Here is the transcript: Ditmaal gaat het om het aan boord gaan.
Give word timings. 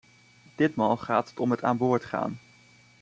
Ditmaal 0.55 0.97
gaat 0.97 1.29
het 1.29 1.39
om 1.39 1.51
het 1.51 1.63
aan 1.63 1.77
boord 1.77 2.05
gaan. 2.05 2.39